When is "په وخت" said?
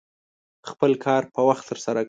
1.33-1.63